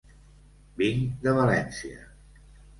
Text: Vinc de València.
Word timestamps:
Vinc 0.79 1.21
de 1.27 1.35
València. 1.43 2.05